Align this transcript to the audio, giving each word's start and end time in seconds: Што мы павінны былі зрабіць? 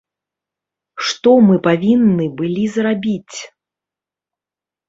Што 1.09 1.33
мы 1.49 1.55
павінны 1.67 2.25
былі 2.39 2.65
зрабіць? 2.79 3.37